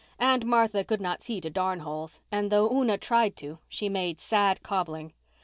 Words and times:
Aunt 0.17 0.43
Martha 0.43 0.83
could 0.83 0.99
not 0.99 1.21
see 1.21 1.39
to 1.41 1.51
darn 1.51 1.81
holes 1.81 2.21
and 2.31 2.51
though 2.51 2.71
Una 2.71 2.97
tried 2.97 3.35
to, 3.37 3.59
she 3.69 3.87
made 3.87 4.19
sad 4.19 4.63
cobbling. 4.63 5.13